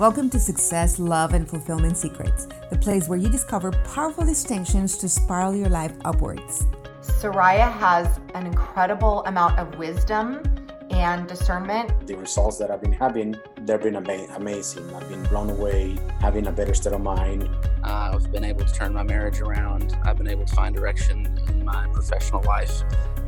Welcome 0.00 0.30
to 0.30 0.40
Success, 0.40 0.98
Love, 0.98 1.34
and 1.34 1.46
Fulfillment 1.46 1.94
Secrets, 1.94 2.48
the 2.70 2.78
place 2.78 3.06
where 3.06 3.18
you 3.18 3.28
discover 3.28 3.70
powerful 3.92 4.24
distinctions 4.24 4.96
to 4.96 5.10
spiral 5.10 5.54
your 5.54 5.68
life 5.68 5.92
upwards. 6.06 6.64
Soraya 7.02 7.70
has 7.70 8.18
an 8.34 8.46
incredible 8.46 9.22
amount 9.26 9.58
of 9.58 9.76
wisdom 9.76 10.42
and 10.88 11.28
discernment. 11.28 12.06
The 12.06 12.16
results 12.16 12.56
that 12.60 12.70
I've 12.70 12.80
been 12.80 12.94
having, 12.94 13.36
they've 13.60 13.78
been 13.78 13.96
ama- 13.96 14.26
amazing. 14.36 14.88
I've 14.94 15.06
been 15.10 15.22
blown 15.24 15.50
away, 15.50 15.98
having 16.18 16.46
a 16.46 16.52
better 16.52 16.72
state 16.72 16.94
of 16.94 17.02
mind. 17.02 17.50
Uh, 17.84 18.12
I've 18.14 18.32
been 18.32 18.44
able 18.44 18.64
to 18.64 18.72
turn 18.72 18.94
my 18.94 19.02
marriage 19.02 19.42
around. 19.42 19.98
I've 20.02 20.16
been 20.16 20.28
able 20.28 20.46
to 20.46 20.54
find 20.54 20.74
direction 20.74 21.26
in 21.50 21.62
my 21.62 21.86
professional 21.92 22.42
life. 22.44 22.84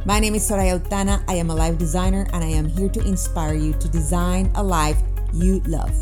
My 0.07 0.19
name 0.19 0.35
is 0.35 0.51
Soraya 0.51 0.81
Autana. 0.81 1.23
I 1.29 1.35
am 1.35 1.51
a 1.51 1.55
life 1.55 1.77
designer 1.77 2.27
and 2.33 2.43
I 2.43 2.49
am 2.49 2.65
here 2.65 2.89
to 2.89 3.07
inspire 3.07 3.53
you 3.53 3.75
to 3.75 3.89
design 3.91 4.51
a 4.55 4.63
life 4.63 5.03
you 5.35 5.61
love. 5.67 5.93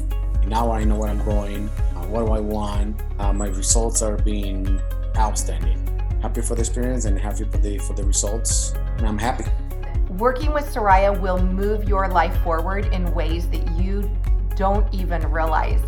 Now 0.47 0.73
I 0.73 0.85
know 0.85 0.97
where 0.97 1.09
I'm 1.09 1.25
going, 1.25 1.69
uh, 1.69 2.07
what 2.07 2.27
do 2.27 2.33
I 2.33 2.41
want. 2.41 3.01
Uh, 3.19 3.33
my 3.33 3.47
results 3.47 4.03
are 4.03 4.17
being 4.17 4.81
outstanding. 5.17 5.87
Happy 6.23 6.43
for 6.43 6.55
the 6.55 6.61
experience 6.61 7.05
and 7.05 7.19
happy 7.19 7.45
for 7.45 7.59
the 7.59 7.79
for 7.79 7.95
the 7.95 8.05
results, 8.05 8.73
and 8.99 9.07
I'm 9.07 9.19
happy. 9.19 9.45
Working 10.19 10.53
with 10.53 10.67
Soraya 10.75 11.19
will 11.19 11.43
move 11.43 11.89
your 11.89 12.09
life 12.09 12.37
forward 12.43 12.87
in 12.87 13.13
ways 13.15 13.49
that 13.51 13.67
you 13.73 14.11
don't 14.57 14.93
even 14.93 15.23
realize. 15.31 15.81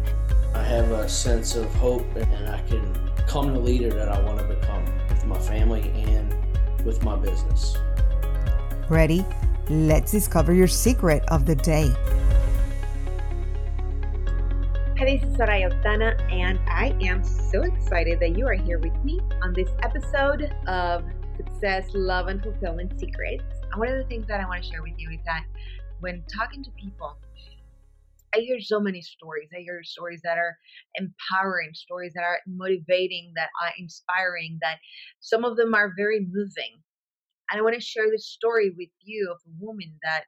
I 0.54 0.62
have 0.62 0.90
a 0.90 1.08
sense 1.08 1.56
of 1.56 1.72
hope 1.74 2.06
and 2.14 2.48
I 2.48 2.62
can 2.62 2.92
become 3.16 3.52
the 3.52 3.58
leader 3.58 3.90
that 3.90 4.08
I 4.08 4.22
want 4.22 4.38
to 4.38 4.44
become 4.44 4.84
with 5.08 5.24
my 5.26 5.38
family 5.38 5.90
and 6.06 6.34
with 6.84 7.02
my 7.02 7.16
business. 7.16 7.76
Ready? 8.88 9.24
Let's 9.68 10.12
discover 10.12 10.52
your 10.52 10.68
secret 10.68 11.24
of 11.28 11.46
the 11.46 11.54
day. 11.54 11.92
Hi, 15.02 15.16
this 15.16 15.28
is 15.28 15.36
Soraya 15.36 15.68
and 16.30 16.60
I 16.68 16.96
am 17.02 17.24
so 17.24 17.62
excited 17.62 18.20
that 18.20 18.38
you 18.38 18.46
are 18.46 18.54
here 18.54 18.78
with 18.78 18.94
me 19.02 19.18
on 19.42 19.52
this 19.52 19.68
episode 19.82 20.54
of 20.68 21.02
Success, 21.36 21.88
Love, 21.92 22.28
and 22.28 22.40
Fulfillment 22.40 23.00
Secrets. 23.00 23.42
And 23.72 23.80
one 23.80 23.88
of 23.88 23.98
the 23.98 24.04
things 24.04 24.28
that 24.28 24.38
I 24.38 24.46
want 24.46 24.62
to 24.62 24.70
share 24.70 24.80
with 24.80 24.92
you 24.98 25.10
is 25.10 25.18
that 25.24 25.42
when 25.98 26.22
talking 26.32 26.62
to 26.62 26.70
people, 26.80 27.16
I 28.32 28.38
hear 28.42 28.60
so 28.60 28.78
many 28.78 29.02
stories. 29.02 29.48
I 29.52 29.62
hear 29.62 29.82
stories 29.82 30.20
that 30.22 30.38
are 30.38 30.56
empowering, 30.94 31.70
stories 31.74 32.12
that 32.14 32.22
are 32.22 32.38
motivating, 32.46 33.32
that 33.34 33.48
are 33.60 33.72
inspiring, 33.78 34.60
that 34.62 34.76
some 35.18 35.44
of 35.44 35.56
them 35.56 35.74
are 35.74 35.94
very 35.96 36.20
moving. 36.20 36.78
And 37.50 37.58
I 37.58 37.62
want 37.62 37.74
to 37.74 37.80
share 37.80 38.08
this 38.08 38.28
story 38.28 38.70
with 38.78 38.90
you 39.02 39.32
of 39.32 39.38
a 39.48 39.50
woman 39.58 39.98
that 40.04 40.26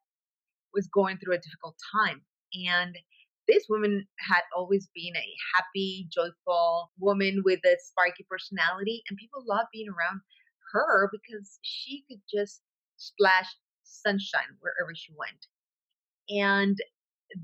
was 0.75 0.89
going 0.89 1.19
through 1.19 1.35
a 1.35 1.39
difficult 1.39 1.77
time. 1.95 2.23
And 2.67 2.97
this 3.49 3.67
woman 3.69 4.07
had 4.29 4.43
always 4.57 4.89
been 4.95 5.15
a 5.17 5.35
happy, 5.55 6.09
joyful 6.11 6.91
woman 6.99 7.43
with 7.45 7.61
a 7.65 7.77
sparky 7.81 8.27
personality, 8.29 9.03
and 9.09 9.19
people 9.19 9.45
loved 9.47 9.69
being 9.73 9.89
around 9.89 10.21
her 10.73 11.11
because 11.13 11.59
she 11.63 12.05
could 12.09 12.21
just 12.33 12.63
splash 12.97 13.47
sunshine 13.83 14.57
wherever 14.61 14.95
she 14.95 15.13
went. 15.17 15.47
And 16.29 16.79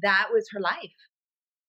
that 0.02 0.28
was 0.32 0.48
her 0.52 0.60
life. 0.60 0.96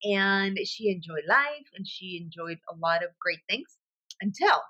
And 0.03 0.57
she 0.65 0.89
enjoyed 0.89 1.25
life 1.27 1.67
and 1.75 1.85
she 1.87 2.19
enjoyed 2.23 2.57
a 2.71 2.75
lot 2.75 3.03
of 3.03 3.09
great 3.19 3.41
things 3.49 3.77
until 4.21 4.61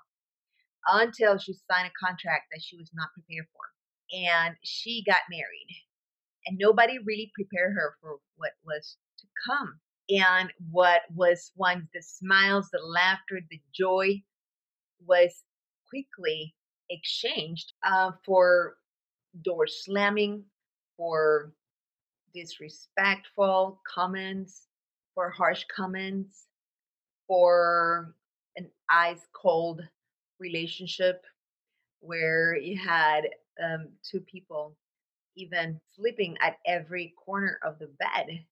until 0.88 1.38
she 1.38 1.54
signed 1.70 1.88
a 1.88 2.04
contract 2.06 2.46
that 2.52 2.62
she 2.62 2.76
was 2.76 2.90
not 2.92 3.08
prepared 3.14 3.46
for. 3.52 3.64
And 4.12 4.56
she 4.62 5.04
got 5.06 5.22
married. 5.30 5.70
And 6.46 6.58
nobody 6.58 6.98
really 6.98 7.30
prepared 7.34 7.72
her 7.74 7.94
for 8.00 8.18
what 8.36 8.52
was 8.64 8.96
to 9.22 9.26
come. 9.46 9.80
And 10.10 10.52
what 10.70 11.02
was 11.14 11.52
once 11.56 11.86
the 11.94 12.02
smiles, 12.02 12.68
the 12.70 12.80
laughter, 12.80 13.40
the 13.50 13.60
joy 13.72 14.22
was 15.06 15.44
quickly 15.88 16.54
exchanged 16.90 17.72
uh, 17.82 18.12
for 18.24 18.76
door 19.42 19.66
slamming, 19.66 20.44
for 20.96 21.52
disrespectful 22.34 23.80
comments, 23.86 24.66
for 25.14 25.30
harsh 25.30 25.64
comments, 25.74 26.46
for 27.26 28.14
an 28.56 28.68
ice 28.90 29.26
cold 29.32 29.82
relationship 30.40 31.24
where 32.00 32.56
you 32.56 32.76
had 32.76 33.22
um, 33.62 33.88
two 34.02 34.20
people 34.20 34.76
even 35.36 35.80
sleeping 35.96 36.36
at 36.40 36.56
every 36.66 37.14
corner 37.24 37.58
of 37.64 37.78
the 37.78 37.88
bed. 37.98 38.44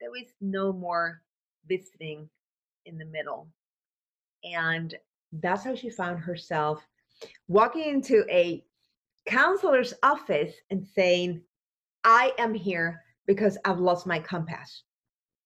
There 0.00 0.10
was 0.10 0.32
no 0.40 0.72
more 0.72 1.22
visiting 1.66 2.28
in 2.86 2.98
the 2.98 3.04
middle. 3.04 3.48
And 4.44 4.94
that's 5.32 5.64
how 5.64 5.74
she 5.74 5.90
found 5.90 6.20
herself 6.20 6.86
walking 7.48 7.84
into 7.84 8.24
a 8.30 8.64
counselor's 9.26 9.92
office 10.02 10.54
and 10.70 10.86
saying, 10.86 11.42
I 12.04 12.32
am 12.38 12.54
here 12.54 13.02
because 13.26 13.58
I've 13.64 13.80
lost 13.80 14.06
my 14.06 14.20
compass. 14.20 14.84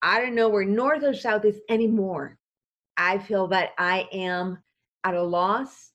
I 0.02 0.20
don't 0.20 0.34
know 0.34 0.48
where 0.48 0.64
north 0.64 1.02
or 1.02 1.14
south 1.14 1.44
is 1.44 1.60
anymore. 1.68 2.38
I 2.96 3.18
feel 3.18 3.48
that 3.48 3.70
I 3.78 4.08
am 4.12 4.58
at 5.04 5.14
a 5.14 5.22
loss 5.22 5.92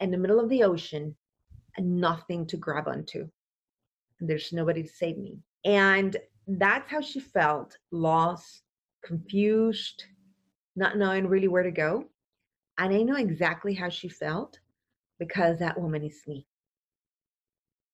in 0.00 0.10
the 0.10 0.18
middle 0.18 0.40
of 0.40 0.48
the 0.48 0.62
ocean 0.62 1.16
and 1.76 2.00
nothing 2.00 2.46
to 2.46 2.56
grab 2.56 2.88
onto. 2.88 3.28
And 4.20 4.28
there's 4.28 4.52
nobody 4.52 4.82
to 4.82 4.88
save 4.88 5.18
me. 5.18 5.38
And 5.64 6.16
that's 6.46 6.90
how 6.90 7.00
she 7.00 7.20
felt 7.20 7.78
lost, 7.90 8.62
confused, 9.04 10.04
not 10.76 10.96
knowing 10.96 11.26
really 11.26 11.48
where 11.48 11.62
to 11.62 11.70
go. 11.70 12.04
And 12.78 12.94
I 12.94 13.02
know 13.02 13.16
exactly 13.16 13.74
how 13.74 13.88
she 13.88 14.08
felt 14.08 14.58
because 15.18 15.58
that 15.58 15.80
woman 15.80 16.02
is 16.04 16.22
me. 16.26 16.46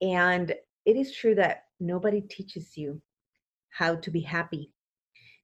And 0.02 0.52
it 0.84 0.96
is 0.96 1.14
true 1.14 1.34
that 1.36 1.64
nobody 1.78 2.20
teaches 2.20 2.76
you 2.76 3.00
how 3.70 3.94
to 3.96 4.10
be 4.10 4.20
happy. 4.20 4.70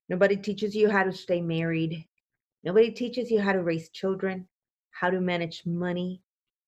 Nobody 0.09 0.37
teaches 0.37 0.75
you 0.75 0.91
how 0.91 1.05
to 1.05 1.13
stay 1.13 1.41
married. 1.41 2.05
Nobody 2.65 2.91
teaches 2.91 3.31
you 3.31 3.41
how 3.41 3.53
to 3.53 3.63
raise 3.63 3.91
children, 3.91 4.49
how 4.91 5.11
to 5.11 5.21
manage 5.21 5.63
money, 5.65 6.23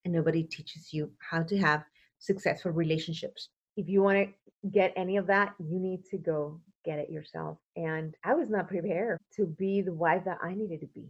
and 0.05 0.15
nobody 0.15 0.45
teaches 0.45 0.93
you 0.93 1.11
how 1.19 1.43
to 1.43 1.59
have 1.59 1.85
successful 2.19 2.71
relationships. 2.71 3.49
If 3.77 3.89
you 3.89 4.03
want 4.03 4.19
to 4.19 4.33
get 4.73 4.93
any 4.97 5.17
of 5.17 5.27
that, 5.27 5.55
you 5.59 5.79
need 5.79 6.05
to 6.07 6.19
go 6.19 6.61
get 6.85 6.99
it 6.99 7.11
yourself. 7.11 7.59
And 7.77 8.15
I 8.25 8.35
was 8.35 8.49
not 8.51 8.69
prepared 8.69 9.19
to 9.37 9.47
be 9.47 9.83
the 9.83 9.93
wife 9.93 10.25
that 10.25 10.39
I 10.43 10.55
needed 10.55 10.81
to 10.81 10.87
be. 10.87 11.09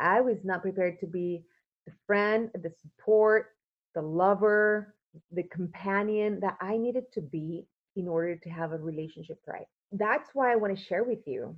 I 0.00 0.20
was 0.20 0.38
not 0.44 0.62
prepared 0.62 0.98
to 1.00 1.06
be 1.06 1.44
the 1.86 1.92
friend, 2.06 2.50
the 2.54 2.72
support, 2.82 3.48
the 3.94 4.02
lover, 4.02 4.94
the 5.30 5.42
companion 5.44 6.40
that 6.40 6.56
I 6.60 6.76
needed 6.76 7.04
to 7.14 7.20
be 7.20 7.66
in 7.96 8.08
order 8.08 8.36
to 8.36 8.50
have 8.50 8.72
a 8.72 8.78
relationship 8.78 9.38
right. 9.46 9.66
That's 9.92 10.30
why 10.32 10.52
I 10.52 10.56
want 10.56 10.76
to 10.76 10.84
share 10.84 11.04
with 11.04 11.26
you 11.26 11.54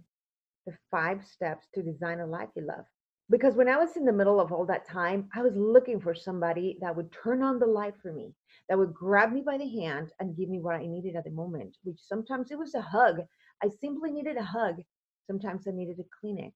the 0.67 0.75
five 0.91 1.21
steps 1.33 1.67
to 1.75 1.83
design 1.83 2.21
a 2.21 2.27
life 2.27 2.49
you 2.57 2.63
love. 2.63 2.85
Because 3.31 3.55
when 3.55 3.69
I 3.69 3.77
was 3.77 3.97
in 3.97 4.05
the 4.05 4.13
middle 4.13 4.39
of 4.39 4.53
all 4.53 4.67
that 4.67 4.87
time, 4.87 5.29
I 5.35 5.43
was 5.43 5.55
looking 5.57 5.99
for 5.99 6.15
somebody 6.15 6.77
that 6.81 6.95
would 6.95 7.11
turn 7.11 7.43
on 7.43 7.59
the 7.59 7.67
light 7.67 7.95
for 8.03 8.13
me, 8.13 8.35
that 8.69 8.79
would 8.79 8.93
grab 8.93 9.33
me 9.33 9.41
by 9.41 9.57
the 9.57 9.69
hand 9.81 10.13
and 10.21 10.37
give 10.37 10.51
me 10.51 10.61
what 10.61 10.75
I 10.75 10.87
needed 10.87 11.17
at 11.17 11.25
the 11.25 11.31
moment, 11.31 11.77
which 11.85 11.99
sometimes 12.01 12.51
it 12.51 12.59
was 12.59 12.75
a 12.75 12.83
hug. 12.83 13.21
I 13.63 13.69
simply 13.81 14.11
needed 14.11 14.37
a 14.37 14.43
hug. 14.43 14.83
Sometimes 15.27 15.67
I 15.67 15.71
needed 15.71 15.99
a 16.01 16.27
Kleenex. 16.27 16.53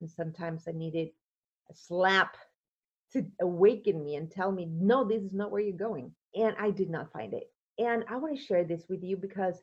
And 0.00 0.10
sometimes 0.10 0.64
I 0.68 0.72
needed 0.72 1.08
a 1.70 1.74
slap 1.74 2.36
to 3.12 3.24
awaken 3.40 4.04
me 4.04 4.16
and 4.16 4.30
tell 4.30 4.52
me, 4.52 4.66
no, 4.70 5.02
this 5.02 5.22
is 5.22 5.32
not 5.32 5.50
where 5.50 5.62
you're 5.62 5.76
going. 5.76 6.12
And 6.34 6.54
I 6.58 6.70
did 6.70 6.90
not 6.90 7.10
find 7.12 7.32
it. 7.32 7.50
And 7.78 8.04
I 8.08 8.16
want 8.16 8.36
to 8.36 8.44
share 8.44 8.64
this 8.64 8.84
with 8.88 9.02
you 9.02 9.16
because 9.16 9.62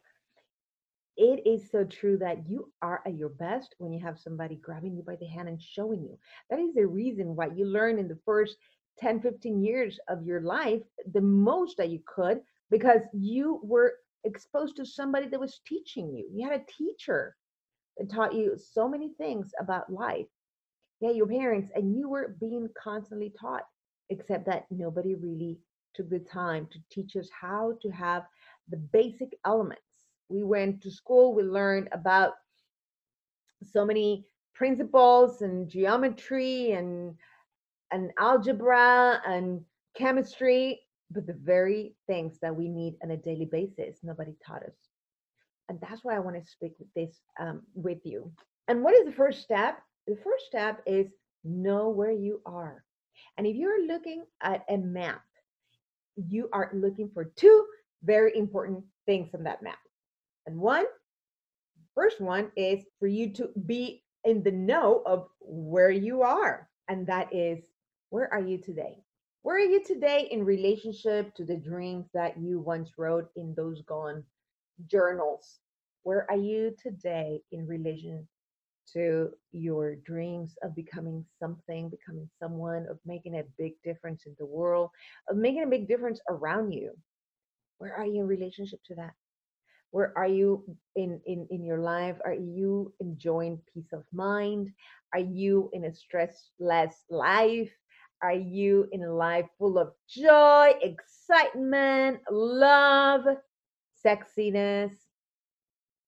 it 1.18 1.46
is 1.46 1.70
so 1.70 1.84
true 1.84 2.18
that 2.18 2.50
you 2.50 2.72
are 2.82 3.02
at 3.06 3.16
your 3.16 3.30
best 3.30 3.76
when 3.78 3.94
you 3.94 4.00
have 4.00 4.20
somebody 4.20 4.56
grabbing 4.56 4.96
you 4.96 5.04
by 5.04 5.16
the 5.16 5.28
hand 5.28 5.48
and 5.48 5.62
showing 5.62 6.02
you. 6.02 6.18
That 6.50 6.60
is 6.60 6.74
the 6.74 6.88
reason 6.88 7.36
why 7.36 7.48
you 7.48 7.66
learn 7.66 8.00
in 8.00 8.08
the 8.08 8.20
first 8.26 8.58
10, 9.00 9.22
15 9.22 9.64
years 9.64 10.00
of 10.08 10.24
your 10.24 10.42
life 10.42 10.82
the 11.14 11.22
most 11.22 11.78
that 11.78 11.90
you 11.90 12.00
could 12.06 12.42
because 12.72 13.02
you 13.14 13.60
were 13.64 13.94
exposed 14.24 14.76
to 14.78 14.86
somebody 14.86 15.28
that 15.28 15.40
was 15.40 15.62
teaching 15.68 16.14
you. 16.16 16.28
You 16.32 16.50
had 16.50 16.60
a 16.60 16.72
teacher 16.72 17.36
that 17.98 18.10
taught 18.10 18.34
you 18.34 18.58
so 18.58 18.88
many 18.88 19.10
things 19.18 19.52
about 19.60 19.92
life. 19.92 20.26
Yeah, 21.00 21.12
your 21.12 21.28
parents, 21.28 21.70
and 21.76 21.96
you 21.96 22.10
were 22.10 22.36
being 22.40 22.70
constantly 22.82 23.34
taught, 23.40 23.64
except 24.10 24.46
that 24.46 24.66
nobody 24.72 25.16
really 25.16 25.60
took 25.94 26.10
the 26.10 26.20
time 26.20 26.68
to 26.72 26.80
teach 26.90 27.16
us 27.16 27.30
how 27.30 27.78
to 27.82 27.90
have 27.90 28.24
the 28.70 28.78
basic 28.78 29.38
elements. 29.46 29.82
We 30.34 30.44
went 30.44 30.82
to 30.84 30.92
school, 30.92 31.36
we 31.36 31.44
learned 31.44 31.90
about 31.94 32.34
so 33.64 33.86
many 33.86 34.26
principles 34.56 35.42
and 35.42 35.70
geometry 35.70 36.72
and 36.72 37.16
and 37.92 38.12
algebra 38.20 39.22
and 39.28 39.62
chemistry, 39.96 40.82
but 41.12 41.28
the 41.28 41.38
very 41.44 41.96
things 42.08 42.40
that 42.42 42.56
we 42.56 42.70
need 42.70 42.96
on 43.04 43.12
a 43.12 43.18
daily 43.18 43.46
basis, 43.46 44.00
nobody 44.04 44.34
taught 44.46 44.64
us. 44.64 44.78
And 45.70 45.80
that's 45.82 46.04
why 46.04 46.16
I 46.16 46.20
want 46.20 46.38
to 46.44 46.50
speak 46.52 46.74
with 46.80 46.90
this 46.96 47.22
um, 47.40 47.62
with 47.76 48.00
you 48.06 48.32
And 48.68 48.84
what 48.84 48.96
is 48.96 49.06
the 49.06 49.14
first 49.14 49.42
step? 49.42 49.80
The 50.08 50.18
first 50.24 50.46
step 50.48 50.82
is 50.88 51.08
know 51.44 51.90
where 51.90 52.12
you 52.12 52.42
are. 52.46 52.84
And 53.38 53.48
if 53.48 53.56
you're 53.56 53.88
looking 53.88 54.26
at 54.42 54.66
a 54.70 54.78
map, 54.78 55.24
you 56.18 56.50
are 56.54 56.72
looking 56.74 57.10
for 57.14 57.26
two 57.26 57.66
very 58.04 58.38
important 58.38 58.84
things 59.06 59.34
on 59.36 59.44
that 59.44 59.64
map. 59.64 59.83
And 60.46 60.58
one, 60.60 60.86
first 61.96 62.20
one 62.20 62.52
is 62.56 62.84
for 63.00 63.08
you 63.08 63.30
to 63.34 63.50
be 63.66 64.04
in 64.24 64.44
the 64.44 64.52
know 64.52 65.04
of 65.06 65.28
where 65.40 65.92
you 65.92 66.22
are. 66.22 66.70
And 66.88 67.08
that 67.08 67.34
is, 67.34 67.60
where 68.10 68.32
are 68.34 68.42
you 68.42 68.58
today? 68.58 69.04
Where 69.42 69.58
are 69.58 69.60
you 69.60 69.84
today 69.84 70.28
in 70.32 70.46
relationship 70.46 71.36
to 71.36 71.44
the 71.44 71.58
dreams 71.58 72.08
that 72.14 72.40
you 72.40 72.60
once 72.60 72.92
wrote 72.98 73.30
in 73.36 73.54
those 73.56 73.82
gone 73.82 74.24
journals? 74.88 75.60
Where 76.04 76.30
are 76.30 76.38
you 76.38 76.76
today 76.82 77.42
in 77.52 77.68
relation 77.68 78.28
to 78.94 79.32
your 79.52 79.96
dreams 79.96 80.56
of 80.62 80.76
becoming 80.76 81.26
something, 81.40 81.90
becoming 81.90 82.30
someone, 82.40 82.86
of 82.90 83.00
making 83.06 83.36
a 83.36 83.44
big 83.58 83.74
difference 83.84 84.26
in 84.26 84.36
the 84.40 84.46
world, 84.46 84.90
of 85.30 85.38
making 85.38 85.64
a 85.64 85.68
big 85.68 85.88
difference 85.88 86.20
around 86.30 86.72
you? 86.72 86.92
Where 87.80 87.96
are 87.96 88.06
you 88.06 88.22
in 88.22 88.28
relationship 88.28 88.80
to 88.86 88.96
that? 88.96 89.14
Where 89.94 90.12
are 90.18 90.28
you 90.28 90.64
in, 90.96 91.22
in, 91.28 91.46
in 91.52 91.64
your 91.64 91.78
life? 91.78 92.18
Are 92.26 92.34
you 92.34 92.92
enjoying 93.00 93.62
peace 93.72 93.94
of 93.94 94.04
mind? 94.12 94.72
Are 95.14 95.20
you 95.20 95.70
in 95.72 95.86
a 95.86 95.92
stressless 95.92 96.94
life? 97.12 97.70
Are 98.24 98.34
you 98.34 98.90
in 98.92 99.04
a 99.04 99.14
life 99.14 99.46
full 99.60 99.78
of 99.78 99.92
joy, 100.10 100.72
excitement, 100.82 102.22
love, 102.32 103.38
sexiness? 104.04 104.94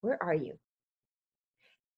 Where 0.02 0.18
are 0.24 0.34
you? 0.34 0.58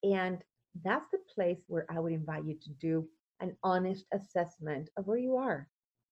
And 0.03 0.39
that's 0.83 1.09
the 1.11 1.19
place 1.33 1.61
where 1.67 1.85
I 1.89 2.01
would 2.01 2.11
invite 2.11 2.43
you 2.43 2.55
to 2.63 2.69
do 2.81 3.07
an 3.39 3.55
honest 3.63 4.03
assessment 4.13 4.89
of 4.97 5.07
where 5.07 5.17
you 5.17 5.37
are 5.37 5.69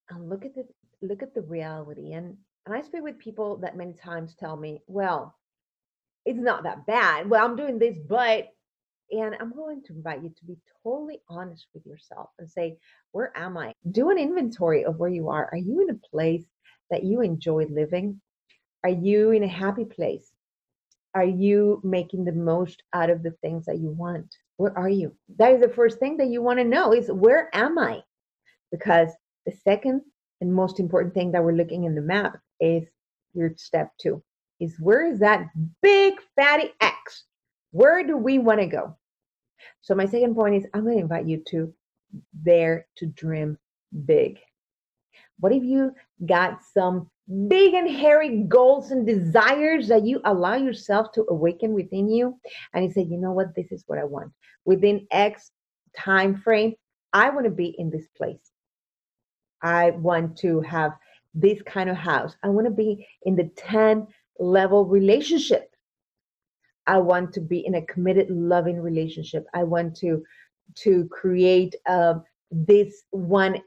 and 0.09 0.29
look 0.29 0.45
at 0.45 0.55
the 0.55 0.65
look 1.01 1.21
at 1.21 1.33
the 1.33 1.41
reality. 1.41 2.13
And 2.13 2.37
and 2.65 2.73
I 2.73 2.81
speak 2.81 3.03
with 3.03 3.19
people 3.19 3.57
that 3.57 3.75
many 3.75 3.91
times 3.91 4.35
tell 4.35 4.55
me, 4.55 4.81
well, 4.87 5.35
it's 6.25 6.39
not 6.39 6.63
that 6.63 6.85
bad. 6.85 7.29
Well, 7.29 7.45
I'm 7.45 7.55
doing 7.55 7.79
this, 7.79 7.95
but 8.07 8.49
and 9.11 9.35
I'm 9.39 9.53
going 9.53 9.83
to 9.83 9.93
invite 9.93 10.23
you 10.23 10.29
to 10.29 10.45
be 10.45 10.57
totally 10.83 11.19
honest 11.29 11.67
with 11.73 11.85
yourself 11.85 12.29
and 12.39 12.49
say, 12.49 12.77
where 13.11 13.31
am 13.37 13.55
I? 13.57 13.73
Do 13.91 14.09
an 14.09 14.17
inventory 14.17 14.83
of 14.83 14.97
where 14.97 15.09
you 15.09 15.29
are. 15.29 15.47
Are 15.51 15.57
you 15.57 15.81
in 15.81 15.91
a 15.91 16.09
place 16.09 16.43
that 16.89 17.03
you 17.03 17.21
enjoy 17.21 17.65
living? 17.65 18.19
Are 18.83 18.89
you 18.89 19.31
in 19.31 19.43
a 19.43 19.47
happy 19.47 19.85
place? 19.85 20.31
Are 21.13 21.23
you 21.25 21.81
making 21.83 22.25
the 22.25 22.31
most 22.31 22.81
out 22.93 23.09
of 23.11 23.21
the 23.21 23.31
things 23.41 23.65
that 23.65 23.77
you 23.77 23.89
want? 23.91 24.35
Where 24.57 24.77
are 24.77 24.89
you? 24.89 25.15
That 25.37 25.53
is 25.53 25.61
the 25.61 25.69
first 25.69 25.99
thing 25.99 26.17
that 26.17 26.27
you 26.27 26.41
want 26.41 26.59
to 26.59 26.65
know 26.65 26.91
is 26.91 27.07
where 27.11 27.49
am 27.53 27.77
I? 27.77 28.01
Because 28.71 29.09
the 29.45 29.53
second 29.63 30.01
and 30.41 30.53
most 30.53 30.79
important 30.79 31.13
thing 31.13 31.31
that 31.31 31.43
we're 31.43 31.53
looking 31.53 31.83
in 31.83 31.93
the 31.95 32.01
map 32.01 32.39
is 32.59 32.83
your 33.33 33.53
step 33.55 33.91
two 34.01 34.23
is 34.59 34.75
where 34.79 35.05
is 35.05 35.19
that 35.19 35.47
big 35.81 36.13
fatty 36.35 36.71
X? 36.81 37.25
Where 37.71 38.05
do 38.05 38.17
we 38.17 38.39
want 38.39 38.59
to 38.61 38.67
go? 38.67 38.95
So 39.81 39.95
my 39.95 40.05
second 40.05 40.35
point 40.35 40.55
is 40.55 40.65
I'm 40.73 40.83
going 40.83 40.97
to 40.97 41.01
invite 41.01 41.27
you 41.27 41.43
to 41.49 41.73
dare 42.43 42.87
to 42.97 43.05
dream 43.07 43.57
big. 44.05 44.39
What 45.39 45.51
if 45.51 45.63
you 45.63 45.93
got 46.25 46.59
some 46.73 47.09
big 47.47 47.73
and 47.73 47.89
hairy 47.89 48.43
goals 48.47 48.91
and 48.91 49.05
desires 49.05 49.87
that 49.87 50.05
you 50.05 50.21
allow 50.25 50.55
yourself 50.55 51.11
to 51.13 51.25
awaken 51.29 51.73
within 51.73 52.09
you 52.09 52.39
and 52.73 52.85
you 52.85 52.91
say, 52.91 53.01
you 53.01 53.17
know 53.17 53.31
what, 53.31 53.55
this 53.55 53.71
is 53.71 53.83
what 53.87 53.99
I 53.99 54.03
want. 54.03 54.31
Within 54.63 55.07
X 55.11 55.51
time 55.97 56.35
frame, 56.35 56.75
I 57.13 57.29
want 57.29 57.45
to 57.45 57.51
be 57.51 57.75
in 57.77 57.89
this 57.89 58.07
place. 58.15 58.51
I 59.61 59.91
want 59.91 60.37
to 60.39 60.61
have 60.61 60.91
this 61.33 61.61
kind 61.63 61.89
of 61.89 61.97
house. 61.97 62.35
I 62.43 62.49
want 62.49 62.67
to 62.67 62.71
be 62.71 63.05
in 63.23 63.35
the 63.35 63.49
10 63.55 64.07
level 64.39 64.85
relationship. 64.85 65.71
I 66.87 66.99
want 66.99 67.33
to 67.33 67.41
be 67.41 67.65
in 67.65 67.75
a 67.75 67.85
committed, 67.85 68.29
loving 68.29 68.79
relationship. 68.79 69.45
I 69.53 69.63
want 69.63 69.95
to 69.97 70.23
to 70.75 71.07
create 71.09 71.75
uh, 71.87 72.15
this 72.51 73.03
one 73.11 73.61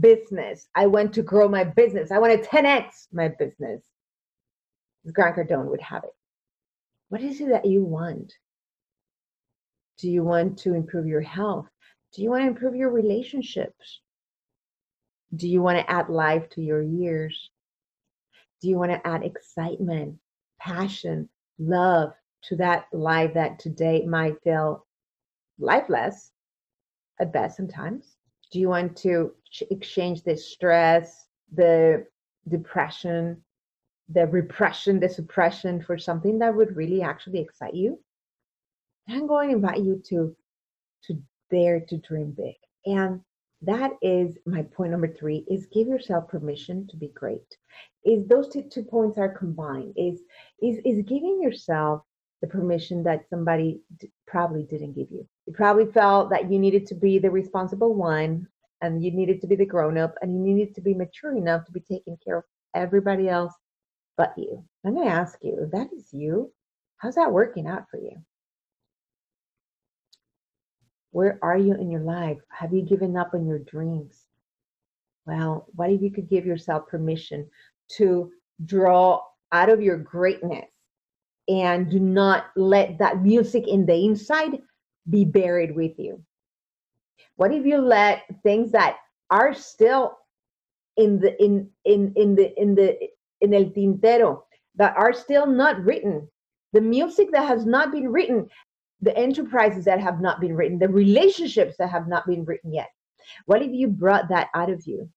business. 0.00 0.68
I 0.74 0.86
want 0.86 1.12
to 1.14 1.22
grow 1.22 1.48
my 1.48 1.64
business. 1.64 2.10
I 2.10 2.18
want 2.18 2.42
to 2.42 2.48
10x 2.48 3.08
my 3.12 3.28
business. 3.28 3.82
Grant 5.12 5.36
Cardone 5.36 5.70
would 5.70 5.80
have 5.80 6.04
it. 6.04 6.14
What 7.08 7.22
is 7.22 7.40
it 7.40 7.48
that 7.48 7.64
you 7.64 7.82
want? 7.84 8.34
Do 9.98 10.10
you 10.10 10.22
want 10.22 10.58
to 10.60 10.74
improve 10.74 11.06
your 11.06 11.20
health? 11.20 11.66
Do 12.12 12.22
you 12.22 12.30
want 12.30 12.42
to 12.42 12.48
improve 12.48 12.74
your 12.74 12.90
relationships? 12.90 14.00
Do 15.34 15.48
you 15.48 15.62
want 15.62 15.78
to 15.78 15.90
add 15.90 16.08
life 16.08 16.48
to 16.50 16.60
your 16.60 16.82
years? 16.82 17.50
Do 18.60 18.68
you 18.68 18.76
want 18.76 18.92
to 18.92 19.06
add 19.06 19.24
excitement, 19.24 20.18
passion, 20.58 21.28
love 21.58 22.12
to 22.42 22.56
that 22.56 22.86
life 22.92 23.34
that 23.34 23.58
today 23.58 24.04
might 24.06 24.42
feel 24.42 24.86
lifeless 25.58 26.32
at 27.20 27.32
best 27.32 27.56
sometimes? 27.56 28.16
Do 28.50 28.58
you 28.58 28.68
want 28.68 28.96
to 28.98 29.32
exchange 29.70 30.22
the 30.22 30.36
stress, 30.36 31.26
the 31.52 32.06
depression, 32.48 33.42
the 34.08 34.26
repression, 34.26 35.00
the 35.00 35.08
suppression 35.08 35.80
for 35.80 35.96
something 35.96 36.38
that 36.40 36.54
would 36.54 36.76
really 36.76 37.02
actually 37.02 37.40
excite 37.40 37.74
you? 37.74 37.98
I'm 39.08 39.26
going 39.26 39.50
to 39.50 39.56
invite 39.56 39.78
you 39.80 40.02
to 40.08 40.36
to 41.04 41.22
dare 41.50 41.80
to 41.80 41.96
dream 41.98 42.32
big. 42.32 42.54
And 42.84 43.20
that 43.62 43.92
is 44.02 44.38
my 44.46 44.62
point 44.62 44.90
number 44.90 45.08
three 45.08 45.44
is 45.50 45.66
give 45.66 45.86
yourself 45.86 46.28
permission 46.28 46.86
to 46.88 46.96
be 46.96 47.08
great 47.08 47.56
is 48.04 48.26
those 48.26 48.48
two, 48.48 48.62
two 48.62 48.82
points 48.82 49.18
are 49.18 49.28
combined 49.28 49.92
is 49.96 50.20
is 50.62 50.78
is 50.84 51.02
giving 51.06 51.40
yourself 51.42 52.02
the 52.40 52.46
permission 52.46 53.02
that 53.02 53.28
somebody 53.28 53.80
d- 53.98 54.10
probably 54.26 54.62
didn't 54.62 54.94
give 54.94 55.10
you 55.10 55.26
you 55.46 55.52
probably 55.52 55.86
felt 55.92 56.30
that 56.30 56.50
you 56.50 56.58
needed 56.58 56.86
to 56.86 56.94
be 56.94 57.18
the 57.18 57.30
responsible 57.30 57.94
one 57.94 58.46
and 58.80 59.04
you 59.04 59.10
needed 59.10 59.40
to 59.40 59.46
be 59.46 59.56
the 59.56 59.66
grown 59.66 59.98
up 59.98 60.14
and 60.22 60.32
you 60.32 60.40
needed 60.40 60.74
to 60.74 60.80
be 60.80 60.94
mature 60.94 61.36
enough 61.36 61.64
to 61.66 61.72
be 61.72 61.80
taking 61.80 62.16
care 62.24 62.38
of 62.38 62.44
everybody 62.74 63.28
else 63.28 63.52
but 64.16 64.32
you 64.36 64.64
i'm 64.84 64.94
going 64.94 65.06
to 65.06 65.12
ask 65.12 65.38
you 65.42 65.58
if 65.60 65.70
that 65.70 65.88
is 65.94 66.08
you 66.12 66.50
how's 66.96 67.16
that 67.16 67.32
working 67.32 67.66
out 67.66 67.84
for 67.90 67.98
you 67.98 68.16
where 71.12 71.38
are 71.42 71.58
you 71.58 71.74
in 71.74 71.90
your 71.90 72.02
life? 72.02 72.38
Have 72.50 72.72
you 72.72 72.82
given 72.82 73.16
up 73.16 73.34
on 73.34 73.46
your 73.46 73.58
dreams? 73.58 74.24
Well, 75.26 75.66
what 75.74 75.90
if 75.90 76.02
you 76.02 76.10
could 76.10 76.28
give 76.28 76.46
yourself 76.46 76.88
permission 76.88 77.48
to 77.96 78.30
draw 78.64 79.20
out 79.52 79.68
of 79.68 79.82
your 79.82 79.98
greatness 79.98 80.66
and 81.48 81.90
do 81.90 81.98
not 81.98 82.46
let 82.56 82.98
that 82.98 83.22
music 83.22 83.66
in 83.66 83.86
the 83.86 84.04
inside 84.04 84.58
be 85.08 85.24
buried 85.24 85.74
with 85.74 85.98
you? 85.98 86.22
What 87.36 87.52
if 87.52 87.64
you 87.64 87.78
let 87.78 88.22
things 88.42 88.72
that 88.72 88.96
are 89.30 89.54
still 89.54 90.16
in 90.96 91.20
the 91.20 91.42
in 91.42 91.68
in 91.84 92.12
in 92.16 92.34
the 92.34 92.60
in 92.60 92.74
the 92.74 92.98
in 93.40 93.54
el 93.54 93.70
tintero 93.70 94.42
that 94.74 94.96
are 94.96 95.12
still 95.12 95.46
not 95.46 95.82
written 95.84 96.28
the 96.72 96.80
music 96.80 97.30
that 97.32 97.46
has 97.46 97.64
not 97.64 97.90
been 97.92 98.08
written 98.10 98.48
the 99.02 99.16
enterprises 99.16 99.84
that 99.86 100.00
have 100.00 100.20
not 100.20 100.40
been 100.40 100.54
written, 100.54 100.78
the 100.78 100.88
relationships 100.88 101.76
that 101.78 101.90
have 101.90 102.08
not 102.08 102.26
been 102.26 102.44
written 102.44 102.72
yet. 102.72 102.88
What 103.46 103.62
if 103.62 103.72
you 103.72 103.88
brought 103.88 104.28
that 104.28 104.48
out 104.54 104.70
of 104.70 104.86
you 104.86 105.08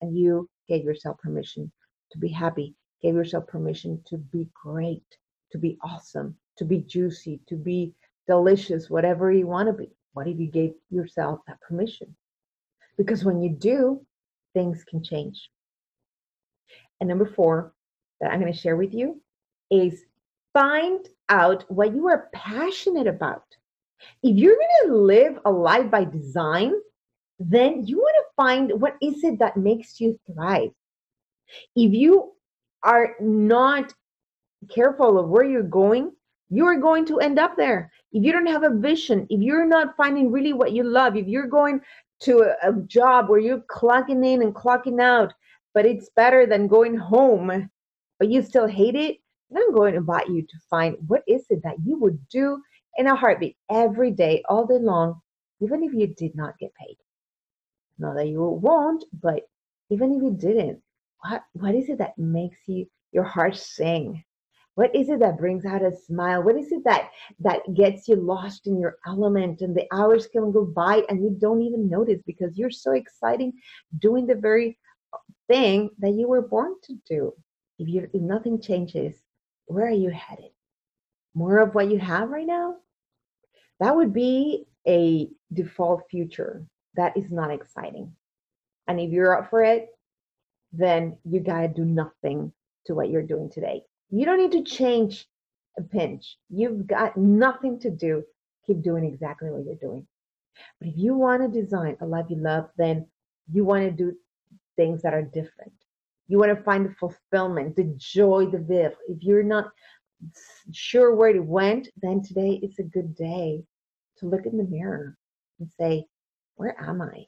and 0.00 0.16
you 0.16 0.48
gave 0.68 0.84
yourself 0.84 1.18
permission 1.18 1.70
to 2.12 2.18
be 2.18 2.28
happy, 2.28 2.74
gave 3.02 3.14
yourself 3.14 3.46
permission 3.46 4.02
to 4.06 4.18
be 4.18 4.48
great, 4.54 5.04
to 5.52 5.58
be 5.58 5.78
awesome, 5.82 6.36
to 6.56 6.64
be 6.64 6.80
juicy, 6.80 7.40
to 7.48 7.56
be 7.56 7.92
delicious, 8.26 8.90
whatever 8.90 9.32
you 9.32 9.46
want 9.46 9.66
to 9.68 9.72
be? 9.72 9.90
What 10.12 10.26
if 10.26 10.38
you 10.38 10.50
gave 10.50 10.72
yourself 10.90 11.40
that 11.46 11.60
permission? 11.60 12.14
Because 12.96 13.24
when 13.24 13.40
you 13.40 13.50
do, 13.50 14.04
things 14.54 14.84
can 14.84 15.02
change. 15.02 15.48
And 17.00 17.08
number 17.08 17.26
four 17.26 17.72
that 18.20 18.32
I'm 18.32 18.40
going 18.40 18.52
to 18.52 18.58
share 18.58 18.76
with 18.76 18.92
you 18.92 19.20
is 19.70 20.04
find 20.52 21.08
out 21.28 21.64
what 21.68 21.94
you 21.94 22.08
are 22.08 22.28
passionate 22.32 23.06
about. 23.06 23.44
If 24.22 24.36
you're 24.36 24.56
going 24.56 24.90
to 24.90 24.96
live 24.96 25.38
a 25.44 25.50
life 25.50 25.90
by 25.90 26.04
design, 26.04 26.72
then 27.38 27.86
you 27.86 27.98
want 27.98 28.16
to 28.16 28.34
find 28.36 28.80
what 28.80 28.96
is 29.00 29.22
it 29.24 29.38
that 29.38 29.56
makes 29.56 30.00
you 30.00 30.18
thrive. 30.26 30.70
If 31.76 31.92
you 31.92 32.32
are 32.82 33.14
not 33.20 33.92
careful 34.68 35.18
of 35.18 35.28
where 35.28 35.44
you're 35.44 35.62
going, 35.62 36.12
you 36.50 36.66
are 36.66 36.76
going 36.76 37.04
to 37.06 37.20
end 37.20 37.38
up 37.38 37.56
there. 37.56 37.92
If 38.12 38.24
you 38.24 38.32
don't 38.32 38.46
have 38.46 38.64
a 38.64 38.74
vision, 38.74 39.26
if 39.30 39.40
you're 39.40 39.66
not 39.66 39.96
finding 39.96 40.32
really 40.32 40.52
what 40.52 40.72
you 40.72 40.82
love, 40.82 41.16
if 41.16 41.26
you're 41.26 41.46
going 41.46 41.80
to 42.20 42.40
a, 42.62 42.70
a 42.70 42.72
job 42.82 43.28
where 43.28 43.38
you're 43.38 43.62
clocking 43.70 44.26
in 44.26 44.42
and 44.42 44.54
clocking 44.54 45.00
out, 45.00 45.32
but 45.74 45.86
it's 45.86 46.10
better 46.16 46.46
than 46.46 46.66
going 46.66 46.96
home, 46.96 47.70
but 48.18 48.28
you 48.28 48.42
still 48.42 48.66
hate 48.66 48.96
it, 48.96 49.18
I'm 49.56 49.72
going 49.72 49.92
to 49.92 49.98
invite 49.98 50.28
you 50.28 50.42
to 50.42 50.56
find 50.68 50.96
what 51.06 51.22
is 51.26 51.46
it 51.50 51.62
that 51.62 51.76
you 51.84 51.98
would 51.98 52.18
do 52.28 52.60
in 52.96 53.06
a 53.06 53.14
heartbeat 53.14 53.56
every 53.70 54.10
day, 54.10 54.42
all 54.48 54.66
day 54.66 54.78
long, 54.78 55.20
even 55.60 55.82
if 55.84 55.92
you 55.94 56.08
did 56.08 56.34
not 56.34 56.58
get 56.58 56.72
paid. 56.74 56.96
Not 57.98 58.16
that 58.16 58.28
you 58.28 58.42
won't, 58.42 59.04
but 59.12 59.42
even 59.90 60.14
if 60.14 60.22
you 60.22 60.30
didn't, 60.30 60.80
what 61.20 61.42
what 61.52 61.74
is 61.74 61.88
it 61.88 61.98
that 61.98 62.18
makes 62.18 62.58
you 62.66 62.86
your 63.12 63.24
heart 63.24 63.56
sing? 63.56 64.24
What 64.74 64.94
is 64.94 65.08
it 65.08 65.18
that 65.18 65.38
brings 65.38 65.64
out 65.66 65.82
a 65.82 65.90
smile? 65.90 66.42
What 66.42 66.56
is 66.56 66.70
it 66.70 66.84
that 66.84 67.10
that 67.40 67.60
gets 67.74 68.06
you 68.06 68.14
lost 68.14 68.68
in 68.68 68.78
your 68.78 68.98
element 69.06 69.60
and 69.60 69.74
the 69.76 69.86
hours 69.92 70.28
can 70.28 70.52
go 70.52 70.64
by 70.64 71.02
and 71.08 71.22
you 71.22 71.36
don't 71.40 71.62
even 71.62 71.88
notice 71.88 72.22
because 72.24 72.56
you're 72.56 72.70
so 72.70 72.92
exciting 72.92 73.52
doing 73.98 74.26
the 74.26 74.36
very 74.36 74.78
thing 75.48 75.90
that 75.98 76.12
you 76.12 76.28
were 76.28 76.42
born 76.42 76.74
to 76.84 76.94
do. 77.08 77.32
If 77.78 77.88
you 77.88 78.08
if 78.12 78.22
nothing 78.22 78.60
changes, 78.60 79.16
where 79.66 79.86
are 79.86 79.90
you 79.90 80.10
headed? 80.10 80.52
More 81.34 81.58
of 81.58 81.74
what 81.74 81.90
you 81.90 81.98
have 81.98 82.30
right 82.30 82.46
now? 82.46 82.76
That 83.80 83.96
would 83.96 84.12
be 84.12 84.66
a 84.86 85.28
default 85.52 86.04
future. 86.10 86.64
That 86.98 87.16
is 87.16 87.30
not 87.30 87.50
exciting. 87.52 88.12
And 88.88 89.00
if 89.00 89.10
you're 89.10 89.38
up 89.38 89.48
for 89.50 89.62
it, 89.62 89.88
then 90.72 91.16
you 91.24 91.40
got 91.40 91.62
to 91.62 91.68
do 91.68 91.84
nothing 91.84 92.52
to 92.86 92.94
what 92.94 93.08
you're 93.08 93.22
doing 93.22 93.48
today. 93.50 93.84
You 94.10 94.26
don't 94.26 94.38
need 94.38 94.52
to 94.52 94.70
change 94.70 95.26
a 95.78 95.82
pinch. 95.82 96.36
You've 96.50 96.86
got 96.86 97.16
nothing 97.16 97.78
to 97.80 97.90
do. 97.90 98.24
Keep 98.66 98.82
doing 98.82 99.04
exactly 99.04 99.48
what 99.48 99.64
you're 99.64 99.76
doing. 99.76 100.06
But 100.80 100.88
if 100.88 100.94
you 100.96 101.14
want 101.14 101.40
to 101.40 101.62
design 101.62 101.96
a 102.00 102.06
life 102.06 102.26
you 102.28 102.36
love, 102.36 102.68
then 102.76 103.06
you 103.52 103.64
want 103.64 103.84
to 103.84 103.90
do 103.92 104.14
things 104.76 105.00
that 105.02 105.14
are 105.14 105.22
different. 105.22 105.72
You 106.26 106.38
want 106.38 106.56
to 106.56 106.64
find 106.64 106.84
the 106.84 106.94
fulfillment, 106.94 107.76
the 107.76 107.94
joy, 107.96 108.46
the 108.46 108.58
viv. 108.58 108.92
If 109.08 109.22
you're 109.22 109.44
not 109.44 109.70
sure 110.72 111.14
where 111.14 111.30
it 111.30 111.44
went, 111.44 111.88
then 112.02 112.22
today 112.22 112.60
is 112.62 112.78
a 112.80 112.82
good 112.82 113.14
day 113.14 113.62
to 114.18 114.26
look 114.26 114.46
in 114.46 114.58
the 114.58 114.64
mirror 114.64 115.16
and 115.60 115.70
say, 115.78 116.06
Where 116.58 116.74
am 116.80 117.00
I? 117.00 117.24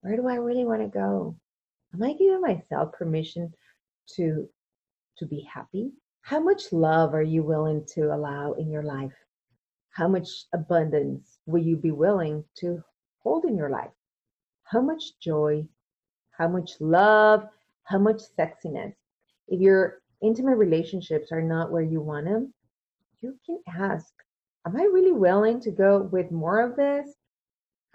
Where 0.00 0.16
do 0.16 0.26
I 0.28 0.36
really 0.36 0.64
want 0.64 0.80
to 0.80 0.88
go? 0.88 1.36
Am 1.92 2.02
I 2.02 2.14
giving 2.14 2.40
myself 2.40 2.90
permission 2.94 3.52
to 4.14 4.48
to 5.18 5.26
be 5.26 5.46
happy? 5.52 5.92
How 6.22 6.40
much 6.40 6.72
love 6.72 7.12
are 7.12 7.22
you 7.22 7.42
willing 7.42 7.84
to 7.94 8.14
allow 8.14 8.54
in 8.54 8.70
your 8.70 8.82
life? 8.82 9.12
How 9.90 10.08
much 10.08 10.46
abundance 10.54 11.38
will 11.44 11.62
you 11.62 11.76
be 11.76 11.90
willing 11.90 12.42
to 12.60 12.82
hold 13.18 13.44
in 13.44 13.58
your 13.58 13.68
life? 13.68 13.92
How 14.64 14.80
much 14.80 15.18
joy? 15.20 15.66
How 16.30 16.48
much 16.48 16.80
love? 16.80 17.46
How 17.84 17.98
much 17.98 18.22
sexiness? 18.38 18.94
If 19.48 19.60
your 19.60 20.00
intimate 20.22 20.56
relationships 20.56 21.30
are 21.30 21.42
not 21.42 21.70
where 21.70 21.82
you 21.82 22.00
want 22.00 22.24
them, 22.24 22.54
you 23.20 23.38
can 23.44 23.60
ask, 23.68 24.14
Am 24.66 24.76
I 24.78 24.84
really 24.84 25.12
willing 25.12 25.60
to 25.60 25.70
go 25.70 26.08
with 26.10 26.30
more 26.30 26.62
of 26.62 26.74
this? 26.74 27.15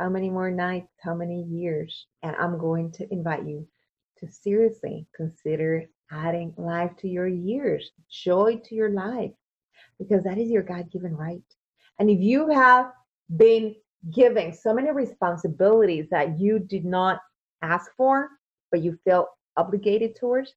How 0.02 0.10
many 0.10 0.32
more 0.32 0.50
nights? 0.50 0.92
How 1.04 1.14
many 1.14 1.44
years? 1.44 2.08
And 2.24 2.36
I'm 2.38 2.58
going 2.58 2.92
to 2.94 3.14
invite 3.14 3.46
you 3.46 3.68
to 4.18 4.28
seriously 4.28 5.06
consider 5.16 5.86
adding 6.12 6.56
life 6.58 6.90
to 7.02 7.08
your 7.08 7.28
years, 7.28 7.92
joy 8.10 8.60
to 8.66 8.74
your 8.74 8.90
life, 8.90 9.30
because 10.00 10.24
that 10.24 10.40
is 10.40 10.50
your 10.50 10.64
God 10.64 10.92
given 10.92 11.16
right. 11.16 11.44
And 12.00 12.10
if 12.10 12.20
you 12.20 12.50
have 12.50 12.92
been 13.38 13.76
giving 14.12 14.54
so 14.54 14.74
many 14.74 14.90
responsibilities 14.90 16.08
that 16.10 16.40
you 16.40 16.58
did 16.58 16.84
not 16.84 17.20
ask 17.62 17.92
for, 17.96 18.28
but 18.72 18.82
you 18.82 18.98
feel 19.04 19.28
obligated 19.56 20.16
towards, 20.16 20.56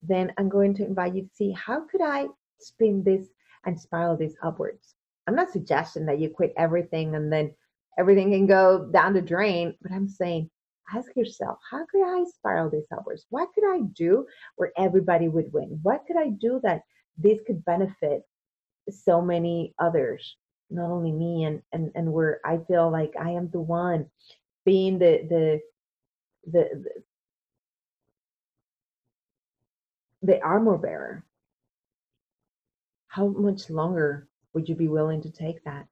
then 0.00 0.32
I'm 0.38 0.48
going 0.48 0.72
to 0.76 0.86
invite 0.86 1.14
you 1.14 1.24
to 1.24 1.34
see 1.34 1.50
how 1.50 1.80
could 1.80 2.00
I 2.00 2.28
spin 2.58 3.04
this 3.04 3.28
and 3.66 3.78
spiral 3.78 4.16
this 4.16 4.34
upwards. 4.42 4.94
I'm 5.26 5.36
not 5.36 5.52
suggesting 5.52 6.06
that 6.06 6.20
you 6.20 6.30
quit 6.30 6.54
everything 6.56 7.16
and 7.16 7.30
then 7.30 7.52
everything 7.98 8.30
can 8.30 8.46
go 8.46 8.88
down 8.92 9.14
the 9.14 9.22
drain, 9.22 9.74
but 9.82 9.92
I'm 9.92 10.08
saying 10.08 10.50
ask 10.94 11.10
yourself, 11.16 11.58
how 11.70 11.84
could 11.86 12.02
I 12.02 12.24
spiral 12.24 12.70
this 12.70 12.86
upwards? 12.92 13.26
What 13.30 13.48
could 13.54 13.64
I 13.64 13.80
do 13.92 14.26
where 14.56 14.72
everybody 14.76 15.28
would 15.28 15.52
win? 15.52 15.78
What 15.82 16.04
could 16.06 16.16
I 16.16 16.28
do 16.28 16.60
that 16.62 16.82
this 17.18 17.40
could 17.46 17.64
benefit 17.64 18.22
so 18.90 19.20
many 19.20 19.74
others, 19.78 20.36
not 20.70 20.90
only 20.90 21.12
me 21.12 21.44
and 21.44 21.62
and 21.72 21.90
and 21.94 22.12
where 22.12 22.40
I 22.44 22.58
feel 22.68 22.90
like 22.90 23.14
I 23.20 23.30
am 23.30 23.50
the 23.50 23.60
one 23.60 24.06
being 24.64 24.98
the 24.98 25.26
the 25.28 25.60
the 26.52 26.68
the, 26.82 26.90
the 30.22 30.42
armor 30.42 30.78
bearer. 30.78 31.24
How 33.08 33.28
much 33.28 33.70
longer 33.70 34.28
would 34.52 34.68
you 34.68 34.74
be 34.74 34.88
willing 34.88 35.22
to 35.22 35.30
take 35.30 35.64
that? 35.64 35.86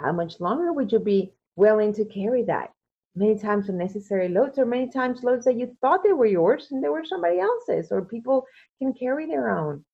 How 0.00 0.12
much 0.12 0.40
longer 0.40 0.72
would 0.72 0.92
you 0.92 0.98
be 0.98 1.32
willing 1.56 1.92
to 1.94 2.04
carry 2.04 2.42
that? 2.44 2.72
many 3.14 3.38
times 3.38 3.68
unnecessary 3.68 4.28
loads 4.28 4.58
or 4.58 4.64
many 4.64 4.88
times 4.88 5.22
loads 5.22 5.44
that 5.44 5.56
you 5.56 5.76
thought 5.80 6.02
they 6.02 6.12
were 6.12 6.26
yours 6.26 6.68
and 6.70 6.82
they 6.82 6.88
were 6.88 7.04
somebody 7.04 7.40
else's 7.40 7.90
or 7.90 8.02
people 8.02 8.46
can 8.78 8.92
carry 8.92 9.26
their 9.26 9.50
own. 9.50 9.84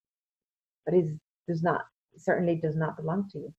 But 0.85 0.95
it 0.95 1.07
does 1.49 1.63
not 1.63 1.87
certainly 2.19 2.57
does 2.57 2.77
not 2.77 2.97
belong 2.97 3.29
to 3.33 3.39
you. 3.39 3.55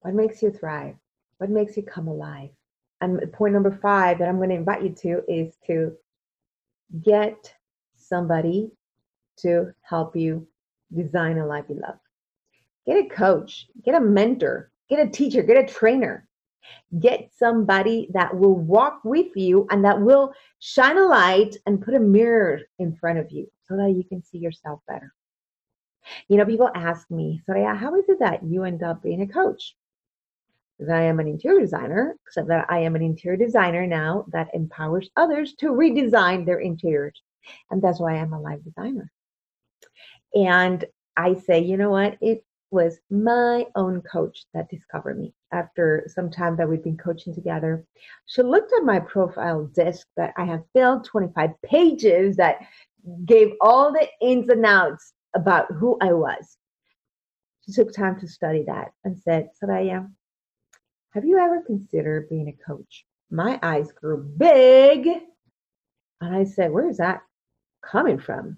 What 0.00 0.14
makes 0.14 0.42
you 0.42 0.50
thrive? 0.50 0.96
What 1.38 1.50
makes 1.50 1.76
you 1.76 1.82
come 1.82 2.08
alive? 2.08 2.50
And 3.00 3.20
point 3.32 3.52
number 3.52 3.72
five 3.72 4.18
that 4.18 4.28
i'm 4.28 4.36
going 4.36 4.50
to 4.50 4.54
invite 4.54 4.82
you 4.82 4.90
to 4.90 5.22
is 5.28 5.56
to 5.66 5.92
get 7.02 7.52
somebody 7.96 8.70
to 9.38 9.72
help 9.80 10.14
you 10.14 10.46
design 10.94 11.38
a 11.38 11.46
life 11.46 11.64
you 11.68 11.80
love 11.80 11.98
get 12.86 13.04
a 13.04 13.08
coach 13.08 13.66
get 13.84 13.94
a 13.94 14.00
mentor 14.00 14.72
Get 14.92 15.06
a 15.06 15.10
teacher, 15.10 15.42
get 15.42 15.56
a 15.56 15.72
trainer. 15.72 16.28
Get 17.00 17.30
somebody 17.32 18.10
that 18.12 18.36
will 18.36 18.54
walk 18.54 19.00
with 19.04 19.34
you 19.34 19.66
and 19.70 19.82
that 19.86 20.02
will 20.02 20.34
shine 20.58 20.98
a 20.98 21.06
light 21.06 21.56
and 21.64 21.80
put 21.80 21.94
a 21.94 21.98
mirror 21.98 22.60
in 22.78 22.94
front 22.96 23.18
of 23.18 23.30
you 23.30 23.50
so 23.66 23.74
that 23.78 23.92
you 23.96 24.04
can 24.04 24.22
see 24.22 24.36
yourself 24.36 24.80
better. 24.86 25.14
You 26.28 26.36
know, 26.36 26.44
people 26.44 26.68
ask 26.74 27.10
me, 27.10 27.40
Soraya, 27.48 27.74
how 27.74 27.94
is 27.94 28.06
it 28.06 28.18
that 28.18 28.44
you 28.44 28.64
end 28.64 28.82
up 28.82 29.02
being 29.02 29.22
a 29.22 29.26
coach? 29.26 29.74
Because 30.76 30.90
I 30.90 31.04
am 31.04 31.20
an 31.20 31.26
interior 31.26 31.60
designer, 31.60 32.14
except 32.26 32.48
that 32.48 32.66
I 32.68 32.80
am 32.80 32.94
an 32.94 33.02
interior 33.02 33.38
designer 33.38 33.86
now 33.86 34.26
that 34.28 34.50
empowers 34.52 35.08
others 35.16 35.54
to 35.60 35.68
redesign 35.68 36.44
their 36.44 36.58
interiors. 36.58 37.18
And 37.70 37.80
that's 37.80 37.98
why 37.98 38.16
I'm 38.16 38.34
a 38.34 38.40
life 38.40 38.62
designer. 38.62 39.10
And 40.34 40.84
I 41.16 41.32
say, 41.32 41.60
you 41.60 41.78
know 41.78 41.90
what? 41.90 42.18
It 42.20 42.44
was 42.72 42.98
my 43.10 43.66
own 43.76 44.00
coach 44.00 44.46
that 44.54 44.70
discovered 44.70 45.18
me 45.18 45.34
after 45.52 46.04
some 46.08 46.30
time 46.30 46.56
that 46.56 46.68
we've 46.68 46.82
been 46.82 46.96
coaching 46.96 47.34
together. 47.34 47.84
She 48.26 48.42
looked 48.42 48.72
at 48.72 48.84
my 48.84 48.98
profile 48.98 49.66
DISC 49.66 50.06
that 50.16 50.32
I 50.36 50.44
have 50.44 50.64
filled 50.72 51.04
25 51.04 51.50
pages 51.62 52.36
that 52.36 52.60
gave 53.26 53.52
all 53.60 53.92
the 53.92 54.08
ins 54.20 54.48
and 54.48 54.64
outs 54.64 55.12
about 55.34 55.70
who 55.72 55.98
I 56.00 56.12
was. 56.12 56.56
She 57.66 57.72
took 57.72 57.92
time 57.92 58.18
to 58.20 58.26
study 58.26 58.64
that 58.66 58.92
and 59.04 59.18
said, 59.18 59.50
Soraya, 59.62 60.10
have 61.10 61.24
you 61.24 61.38
ever 61.38 61.60
considered 61.62 62.28
being 62.28 62.48
a 62.48 62.64
coach? 62.66 63.04
My 63.30 63.58
eyes 63.62 63.92
grew 63.92 64.22
big. 64.36 65.06
And 66.20 66.34
I 66.34 66.44
said, 66.44 66.72
Where 66.72 66.88
is 66.88 66.96
that 66.96 67.22
coming 67.82 68.18
from? 68.18 68.56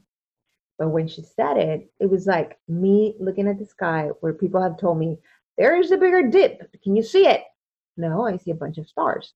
But 0.78 0.88
when 0.88 1.06
she 1.06 1.22
said 1.22 1.56
it, 1.56 1.90
it 2.00 2.10
was 2.10 2.26
like 2.26 2.58
me 2.68 3.14
looking 3.20 3.48
at 3.48 3.58
the 3.58 3.66
sky 3.66 4.10
where 4.20 4.32
people 4.32 4.60
have 4.60 4.78
told 4.78 4.98
me, 4.98 5.18
there's 5.56 5.92
a 5.92 5.96
Big 5.96 6.32
Dipper. 6.32 6.68
Can 6.82 6.96
you 6.96 7.02
see 7.02 7.26
it? 7.26 7.42
No, 7.96 8.26
I 8.26 8.36
see 8.36 8.50
a 8.50 8.56
bunch 8.56 8.78
of 8.78 8.88
stars. 8.88 9.34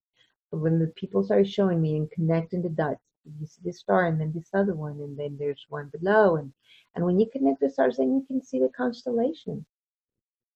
But 0.51 0.59
when 0.59 0.79
the 0.79 0.87
people 0.87 1.23
started 1.23 1.49
showing 1.49 1.81
me 1.81 1.95
and 1.95 2.11
connecting 2.11 2.61
the 2.61 2.69
dots, 2.69 2.99
you 3.39 3.45
see 3.45 3.61
this 3.63 3.79
star 3.79 4.07
and 4.07 4.19
then 4.19 4.33
this 4.33 4.49
other 4.53 4.73
one, 4.73 4.99
and 4.99 5.17
then 5.17 5.37
there's 5.39 5.65
one 5.69 5.91
below. 5.97 6.37
And, 6.37 6.51
and 6.95 7.05
when 7.05 7.19
you 7.19 7.29
connect 7.31 7.61
the 7.61 7.69
stars, 7.69 7.97
then 7.97 8.13
you 8.13 8.25
can 8.27 8.43
see 8.43 8.59
the 8.59 8.69
constellation. 8.75 9.65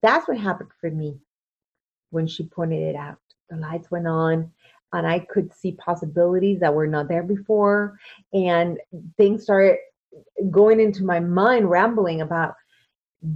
That's 0.02 0.28
what 0.28 0.38
happened 0.38 0.70
for 0.80 0.90
me 0.90 1.16
when 2.10 2.26
she 2.26 2.44
pointed 2.44 2.82
it 2.82 2.96
out. 2.96 3.18
The 3.48 3.56
lights 3.56 3.90
went 3.90 4.06
on 4.06 4.50
and 4.92 5.06
I 5.06 5.20
could 5.20 5.52
see 5.54 5.72
possibilities 5.72 6.60
that 6.60 6.74
were 6.74 6.86
not 6.86 7.08
there 7.08 7.22
before. 7.22 7.98
And 8.32 8.78
things 9.16 9.44
started 9.44 9.78
going 10.50 10.80
into 10.80 11.04
my 11.04 11.20
mind 11.20 11.70
rambling 11.70 12.20
about 12.20 12.54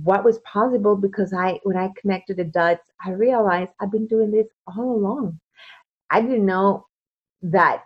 what 0.04 0.24
was 0.24 0.38
possible 0.40 0.96
because 0.96 1.32
I 1.32 1.58
when 1.62 1.76
I 1.76 1.90
connected 1.98 2.36
the 2.36 2.44
dots, 2.44 2.90
I 3.04 3.10
realized 3.10 3.72
I've 3.80 3.92
been 3.92 4.06
doing 4.06 4.30
this 4.30 4.48
all 4.66 4.94
along. 4.96 5.40
I 6.10 6.20
didn't 6.20 6.46
know 6.46 6.86
that 7.42 7.84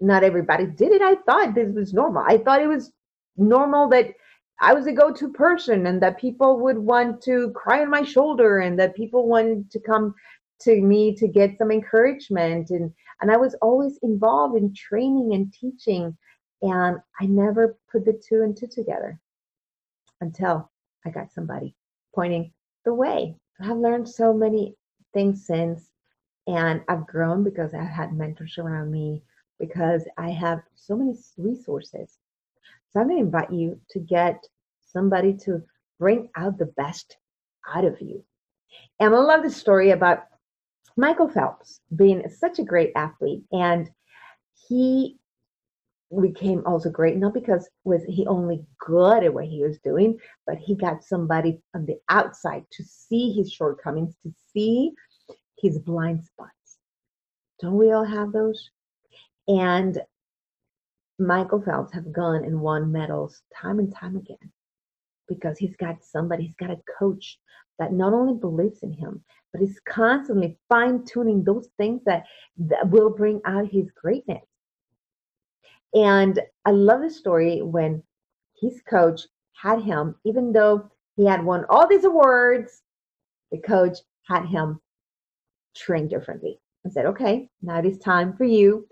not 0.00 0.24
everybody 0.24 0.66
did 0.66 0.92
it. 0.92 1.02
I 1.02 1.16
thought 1.26 1.54
this 1.54 1.72
was 1.74 1.92
normal. 1.92 2.24
I 2.26 2.38
thought 2.38 2.62
it 2.62 2.66
was 2.66 2.92
normal 3.36 3.88
that 3.90 4.14
I 4.60 4.74
was 4.74 4.86
a 4.86 4.92
go-to 4.92 5.30
person 5.32 5.86
and 5.86 6.02
that 6.02 6.18
people 6.18 6.60
would 6.60 6.78
want 6.78 7.22
to 7.22 7.50
cry 7.52 7.80
on 7.80 7.90
my 7.90 8.02
shoulder 8.02 8.58
and 8.58 8.78
that 8.78 8.94
people 8.94 9.26
wanted 9.26 9.70
to 9.70 9.80
come 9.80 10.14
to 10.62 10.80
me 10.80 11.14
to 11.16 11.26
get 11.26 11.56
some 11.56 11.70
encouragement 11.70 12.70
and 12.70 12.92
and 13.22 13.30
I 13.30 13.36
was 13.36 13.54
always 13.62 13.98
involved 14.02 14.56
in 14.56 14.74
training 14.74 15.34
and 15.34 15.52
teaching 15.52 16.16
and 16.62 16.98
I 17.20 17.26
never 17.26 17.78
put 17.92 18.04
the 18.04 18.14
two 18.14 18.42
and 18.42 18.56
two 18.56 18.68
together. 18.68 19.18
until 20.22 20.70
I 21.06 21.10
got 21.10 21.32
somebody 21.32 21.76
pointing 22.14 22.52
the 22.86 22.94
way. 22.94 23.36
I've 23.62 23.78
learned 23.78 24.08
so 24.08 24.34
many 24.34 24.76
things 25.14 25.46
since, 25.46 25.90
and 26.48 26.82
I've 26.88 27.06
grown 27.06 27.44
because 27.44 27.74
I've 27.74 27.88
had 27.88 28.14
mentors 28.14 28.58
around 28.58 28.92
me, 28.92 29.22
because 29.60 30.04
I 30.18 30.30
have 30.30 30.62
so 30.76 30.96
many 30.96 31.14
resources. 31.38 32.18
So 32.90 33.00
I'm 33.00 33.08
going 33.08 33.18
to 33.18 33.24
invite 33.26 33.52
you 33.52 33.80
to 33.92 34.00
get 34.00 34.44
somebody 34.92 35.34
to 35.44 35.62
bring 36.00 36.30
out 36.36 36.58
the 36.58 36.66
best 36.66 37.18
out 37.74 37.86
of 37.86 38.00
you. 38.00 38.24
And 39.00 39.14
I 39.14 39.18
love 39.18 39.44
the 39.44 39.50
story 39.50 39.92
about 39.92 40.24
Michael 40.96 41.28
Phelps 41.28 41.80
being 41.96 42.28
such 42.30 42.60
a 42.60 42.64
great 42.64 42.92
athlete, 42.96 43.44
and 43.52 43.90
he 44.68 45.18
became 46.20 46.62
also 46.66 46.90
great 46.90 47.16
not 47.16 47.34
because 47.34 47.68
was 47.84 48.02
he 48.08 48.26
only 48.26 48.64
good 48.80 49.22
at 49.22 49.32
what 49.32 49.44
he 49.44 49.62
was 49.62 49.78
doing, 49.78 50.18
but 50.46 50.58
he 50.58 50.74
got 50.74 51.04
somebody 51.04 51.60
on 51.74 51.86
the 51.86 51.98
outside 52.08 52.64
to 52.72 52.82
see 52.84 53.32
his 53.32 53.52
shortcomings, 53.52 54.16
to 54.22 54.32
see 54.52 54.92
his 55.58 55.78
blind 55.78 56.24
spots. 56.24 56.78
Don't 57.60 57.76
we 57.76 57.92
all 57.92 58.04
have 58.04 58.32
those? 58.32 58.70
And 59.46 60.00
Michael 61.18 61.62
Phelps 61.62 61.92
have 61.92 62.12
gone 62.12 62.44
and 62.44 62.60
won 62.60 62.90
medals 62.90 63.42
time 63.54 63.78
and 63.78 63.94
time 63.94 64.16
again 64.16 64.50
because 65.28 65.58
he's 65.58 65.76
got 65.76 66.02
somebody, 66.02 66.44
he's 66.44 66.56
got 66.56 66.70
a 66.70 66.80
coach 66.98 67.38
that 67.78 67.92
not 67.92 68.12
only 68.12 68.34
believes 68.34 68.82
in 68.82 68.92
him, 68.92 69.22
but 69.52 69.62
is 69.62 69.80
constantly 69.88 70.58
fine 70.68 71.04
tuning 71.04 71.44
those 71.44 71.68
things 71.76 72.00
that, 72.06 72.24
that 72.58 72.88
will 72.88 73.10
bring 73.10 73.40
out 73.44 73.68
his 73.68 73.90
greatness. 73.92 74.42
And 75.94 76.40
I 76.64 76.70
love 76.70 77.00
the 77.00 77.10
story 77.10 77.62
when 77.62 78.02
his 78.60 78.80
coach 78.88 79.22
had 79.54 79.82
him, 79.82 80.14
even 80.24 80.52
though 80.52 80.90
he 81.16 81.26
had 81.26 81.44
won 81.44 81.64
all 81.68 81.86
these 81.86 82.04
awards, 82.04 82.82
the 83.50 83.58
coach 83.58 83.98
had 84.28 84.46
him 84.46 84.80
train 85.74 86.08
differently 86.08 86.60
and 86.84 86.92
said, 86.92 87.06
okay, 87.06 87.48
now 87.62 87.78
it 87.78 87.86
is 87.86 87.98
time 87.98 88.36
for 88.36 88.44
you 88.44 88.86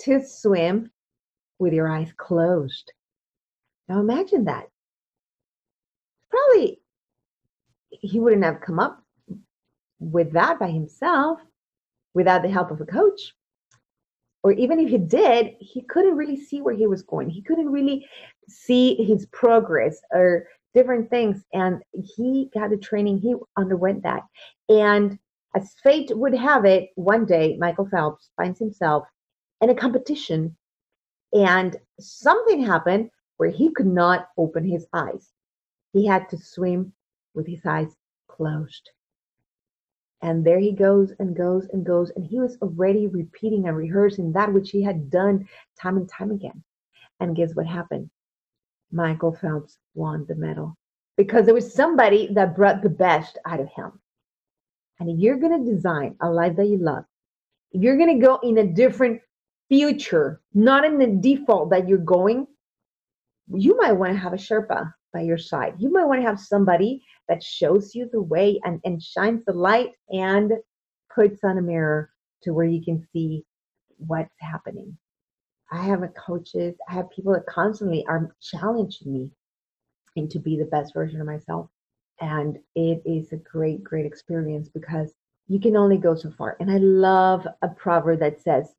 to 0.00 0.24
swim 0.24 0.90
with 1.58 1.72
your 1.72 1.88
eyes 1.88 2.12
closed. 2.16 2.92
Now 3.88 4.00
imagine 4.00 4.44
that. 4.44 4.68
Probably 6.30 6.80
he 7.90 8.20
wouldn't 8.20 8.44
have 8.44 8.60
come 8.60 8.78
up 8.78 9.02
with 9.98 10.32
that 10.32 10.58
by 10.58 10.70
himself 10.70 11.40
without 12.14 12.42
the 12.42 12.50
help 12.50 12.70
of 12.70 12.80
a 12.80 12.86
coach. 12.86 13.34
Or 14.48 14.52
even 14.52 14.80
if 14.80 14.88
he 14.88 14.96
did, 14.96 15.56
he 15.60 15.82
couldn't 15.82 16.16
really 16.16 16.40
see 16.40 16.62
where 16.62 16.74
he 16.74 16.86
was 16.86 17.02
going. 17.02 17.28
He 17.28 17.42
couldn't 17.42 17.68
really 17.68 18.08
see 18.48 18.94
his 18.94 19.26
progress 19.26 20.00
or 20.10 20.48
different 20.72 21.10
things. 21.10 21.44
And 21.52 21.82
he 21.92 22.48
got 22.54 22.70
the 22.70 22.78
training, 22.78 23.18
he 23.18 23.34
underwent 23.58 24.04
that. 24.04 24.22
And 24.70 25.18
as 25.54 25.74
fate 25.82 26.10
would 26.16 26.34
have 26.34 26.64
it, 26.64 26.88
one 26.94 27.26
day 27.26 27.58
Michael 27.60 27.90
Phelps 27.90 28.30
finds 28.38 28.58
himself 28.58 29.06
in 29.60 29.68
a 29.68 29.74
competition 29.74 30.56
and 31.34 31.76
something 32.00 32.64
happened 32.64 33.10
where 33.36 33.50
he 33.50 33.70
could 33.70 33.86
not 33.86 34.30
open 34.38 34.64
his 34.64 34.86
eyes. 34.94 35.28
He 35.92 36.06
had 36.06 36.26
to 36.30 36.38
swim 36.38 36.94
with 37.34 37.46
his 37.46 37.66
eyes 37.66 37.94
closed. 38.28 38.88
And 40.20 40.44
there 40.44 40.58
he 40.58 40.72
goes 40.72 41.12
and 41.18 41.36
goes 41.36 41.68
and 41.72 41.86
goes. 41.86 42.10
And 42.10 42.26
he 42.26 42.40
was 42.40 42.56
already 42.60 43.06
repeating 43.06 43.68
and 43.68 43.76
rehearsing 43.76 44.32
that 44.32 44.52
which 44.52 44.70
he 44.70 44.82
had 44.82 45.10
done 45.10 45.48
time 45.80 45.96
and 45.96 46.08
time 46.08 46.30
again. 46.30 46.62
And 47.20 47.36
guess 47.36 47.54
what 47.54 47.66
happened? 47.66 48.10
Michael 48.90 49.34
Phelps 49.34 49.78
won 49.94 50.24
the 50.28 50.34
medal 50.34 50.76
because 51.16 51.44
there 51.44 51.54
was 51.54 51.72
somebody 51.72 52.28
that 52.32 52.56
brought 52.56 52.82
the 52.82 52.88
best 52.88 53.38
out 53.44 53.60
of 53.60 53.68
him. 53.68 54.00
And 55.00 55.10
if 55.10 55.18
you're 55.18 55.36
going 55.36 55.64
to 55.64 55.70
design 55.70 56.16
a 56.20 56.30
life 56.30 56.56
that 56.56 56.66
you 56.66 56.78
love, 56.78 57.04
if 57.72 57.82
you're 57.82 57.96
going 57.96 58.18
to 58.18 58.26
go 58.26 58.38
in 58.42 58.58
a 58.58 58.66
different 58.66 59.20
future, 59.68 60.40
not 60.54 60.84
in 60.84 60.98
the 60.98 61.06
default 61.06 61.70
that 61.70 61.88
you're 61.88 61.98
going, 61.98 62.46
you 63.52 63.76
might 63.76 63.92
want 63.92 64.12
to 64.12 64.18
have 64.18 64.32
a 64.32 64.36
Sherpa 64.36 64.92
by 65.12 65.20
your 65.20 65.38
side. 65.38 65.74
You 65.78 65.92
might 65.92 66.04
want 66.04 66.20
to 66.20 66.26
have 66.26 66.40
somebody 66.40 67.02
that 67.28 67.42
shows 67.42 67.94
you 67.94 68.08
the 68.12 68.22
way 68.22 68.60
and, 68.64 68.80
and 68.84 69.02
shines 69.02 69.42
the 69.46 69.52
light 69.52 69.92
and 70.10 70.52
puts 71.14 71.44
on 71.44 71.58
a 71.58 71.62
mirror 71.62 72.10
to 72.42 72.52
where 72.52 72.66
you 72.66 72.82
can 72.84 73.06
see 73.12 73.44
what's 73.98 74.34
happening. 74.40 74.96
I 75.70 75.82
have 75.82 76.02
coaches, 76.14 76.76
I 76.88 76.94
have 76.94 77.10
people 77.10 77.32
that 77.32 77.46
constantly 77.46 78.04
are 78.06 78.34
challenging 78.40 79.12
me 79.12 79.30
and 80.16 80.30
to 80.30 80.38
be 80.38 80.56
the 80.56 80.64
best 80.64 80.94
version 80.94 81.20
of 81.20 81.26
myself. 81.26 81.68
And 82.20 82.58
it 82.74 83.02
is 83.04 83.32
a 83.32 83.36
great, 83.36 83.84
great 83.84 84.06
experience 84.06 84.68
because 84.68 85.12
you 85.46 85.60
can 85.60 85.76
only 85.76 85.98
go 85.98 86.14
so 86.14 86.30
far. 86.30 86.56
And 86.60 86.70
I 86.70 86.78
love 86.78 87.46
a 87.62 87.68
proverb 87.68 88.20
that 88.20 88.40
says, 88.40 88.74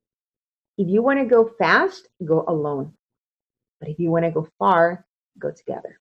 if 0.78 0.88
you 0.88 1.02
want 1.02 1.18
to 1.18 1.24
go 1.24 1.50
fast, 1.58 2.08
go 2.24 2.44
alone. 2.48 2.92
But 3.80 3.88
if 3.88 3.98
you 3.98 4.10
want 4.10 4.24
to 4.24 4.30
go 4.30 4.48
far, 4.58 5.06
go 5.38 5.50
together. 5.50 5.98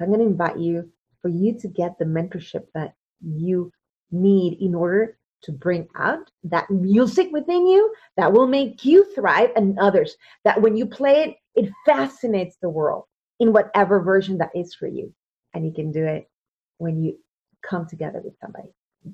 I'm 0.00 0.08
going 0.08 0.20
to 0.20 0.26
invite 0.26 0.58
you 0.58 0.90
for 1.22 1.28
you 1.28 1.58
to 1.60 1.68
get 1.68 1.98
the 1.98 2.04
mentorship 2.04 2.66
that 2.74 2.94
you 3.20 3.72
need 4.10 4.58
in 4.60 4.74
order 4.74 5.16
to 5.42 5.52
bring 5.52 5.86
out 5.96 6.30
that 6.42 6.70
music 6.70 7.28
within 7.30 7.66
you 7.66 7.92
that 8.16 8.32
will 8.32 8.46
make 8.46 8.84
you 8.84 9.04
thrive 9.14 9.50
and 9.56 9.78
others. 9.78 10.16
That 10.44 10.60
when 10.60 10.76
you 10.76 10.86
play 10.86 11.22
it, 11.24 11.36
it 11.54 11.72
fascinates 11.86 12.56
the 12.60 12.68
world 12.68 13.04
in 13.40 13.52
whatever 13.52 14.00
version 14.00 14.38
that 14.38 14.50
is 14.54 14.74
for 14.74 14.86
you. 14.86 15.12
And 15.52 15.64
you 15.64 15.72
can 15.72 15.92
do 15.92 16.04
it 16.04 16.28
when 16.78 17.02
you 17.02 17.18
come 17.62 17.86
together 17.86 18.20
with 18.24 18.34
somebody. 18.40 18.68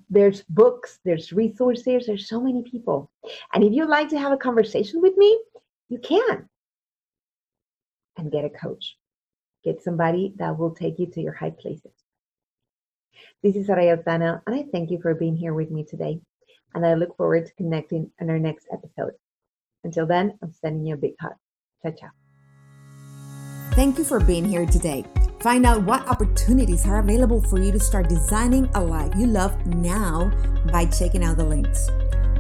There's 0.09 0.43
books, 0.43 1.01
there's 1.05 1.33
resources, 1.33 2.07
there's 2.07 2.29
so 2.29 2.41
many 2.41 2.63
people. 2.63 3.11
And 3.53 3.65
if 3.65 3.73
you'd 3.73 3.89
like 3.89 4.09
to 4.11 4.19
have 4.19 4.33
a 4.33 4.37
conversation 4.37 5.01
with 5.01 5.17
me, 5.17 5.41
you 5.89 5.99
can. 5.99 6.49
And 8.17 8.31
get 8.31 8.45
a 8.45 8.51
coach. 8.51 8.97
Get 9.65 9.83
somebody 9.83 10.33
that 10.37 10.59
will 10.59 10.75
take 10.75 10.99
you 10.99 11.07
to 11.07 11.21
your 11.21 11.35
high 11.35 11.51
places. 11.51 11.93
This 13.43 13.57
is 13.57 13.69
Soraya 13.69 14.03
Autana, 14.03 14.41
and 14.47 14.57
I 14.57 14.65
thank 14.73 14.91
you 14.91 15.01
for 15.01 15.15
being 15.15 15.37
here 15.37 15.55
with 15.55 15.71
me 15.71 15.85
today. 15.85 16.21
And 16.75 16.87
I 16.87 16.95
look 16.95 17.17
forward 17.17 17.47
to 17.47 17.55
connecting 17.55 18.11
in 18.21 18.31
our 18.31 18.39
next 18.39 18.69
episode. 18.73 19.13
Until 19.85 20.07
then, 20.07 20.39
I'm 20.43 20.53
sending 20.53 20.87
you 20.87 20.95
a 20.95 20.99
big 20.99 21.15
hug. 21.21 21.33
Ciao, 21.83 21.91
ciao. 21.93 22.11
Thank 23.73 23.99
you 23.99 24.05
for 24.05 24.21
being 24.21 24.45
here 24.45 24.67
today. 24.67 25.05
Find 25.41 25.65
out 25.65 25.85
what 25.85 26.07
opportunities 26.07 26.87
are 26.87 26.99
available 26.99 27.43
for 27.43 27.59
you 27.59 27.73
to 27.73 27.81
start 27.81 28.09
designing 28.09 28.69
a 28.75 28.83
life 28.83 29.13
you 29.17 29.27
love 29.27 29.67
now 29.67 30.31
by 30.71 30.87
checking 30.87 31.25
out 31.25 31.39
the 31.39 31.45
links. 31.45 31.89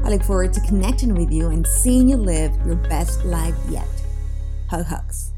I 0.05 0.11
look 0.11 0.23
forward 0.23 0.53
to 0.55 0.61
connecting 0.61 1.15
with 1.15 1.31
you 1.31 1.49
and 1.49 1.67
seeing 1.67 2.09
you 2.09 2.17
live 2.17 2.55
your 2.67 2.77
best 2.77 3.25
life 3.25 3.57
yet. 3.69 3.89
Hug 4.69 4.87
hugs. 4.87 5.30